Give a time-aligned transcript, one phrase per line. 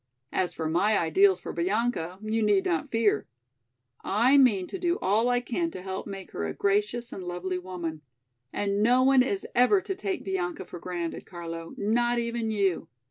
[0.31, 3.27] As for my ideals for Bianca, you need not fear.
[4.03, 7.59] I mean to do all I can to help make her a gracious and lovely
[7.59, 8.01] woman.
[8.51, 12.87] And no one is ever to take Bianca for granted, Carlo, not even you.